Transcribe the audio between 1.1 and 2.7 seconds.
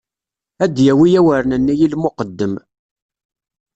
awren-nni i lmuqeddem.